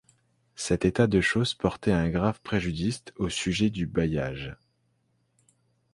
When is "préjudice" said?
2.41-3.03